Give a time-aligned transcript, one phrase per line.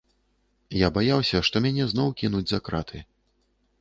[0.77, 2.99] Я баяўся, што мяне зноў кінуць за краты.